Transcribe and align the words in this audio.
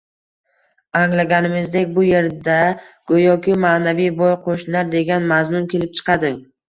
Anglaganingizdek, 1.01 1.91
bu 1.97 2.05
yerda 2.07 2.55
go‘yoki 3.11 3.59
«Ma’naviy 3.67 4.09
boy 4.23 4.35
qo‘shnilar», 4.49 4.93
degan 4.97 5.33
mazmun 5.35 5.69
kelib 5.75 5.95
chiqadi. 6.01 6.35